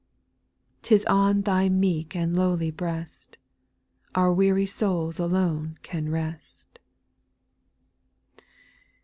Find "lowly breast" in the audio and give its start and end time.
2.35-3.37